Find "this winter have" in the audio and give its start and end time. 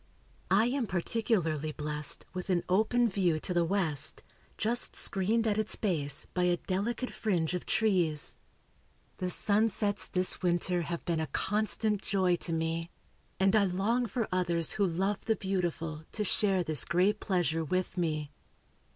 10.07-11.05